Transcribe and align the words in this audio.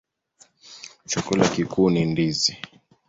Chakula 1.09 1.45
kikuu 1.53 1.89
ni 1.89 2.05
ndizi. 2.05 2.53